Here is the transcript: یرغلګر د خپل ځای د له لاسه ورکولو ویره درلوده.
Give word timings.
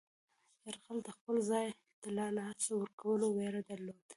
یرغلګر 0.67 1.03
د 1.07 1.09
خپل 1.17 1.35
ځای 1.49 1.67
د 2.01 2.03
له 2.17 2.25
لاسه 2.37 2.71
ورکولو 2.81 3.25
ویره 3.37 3.61
درلوده. 3.69 4.07